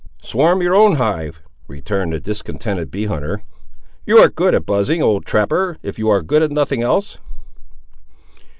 [0.23, 3.43] "Swarm your own hive," returned the discontented bee hunter.
[4.03, 7.19] "You are good at buzzing, old trapper, if you are good at nothing else."